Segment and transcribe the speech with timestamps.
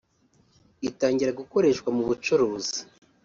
[0.89, 2.79] itangira gukoreshwa mu bucuruzi